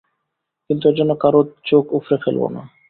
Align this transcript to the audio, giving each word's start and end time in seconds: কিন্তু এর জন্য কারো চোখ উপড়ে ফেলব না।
কিন্তু 0.69 0.83
এর 0.89 0.95
জন্য 0.99 1.11
কারো 1.23 1.39
চোখ 1.65 1.85
উপড়ে 1.97 2.17
ফেলব 2.23 2.41
না। 2.55 2.61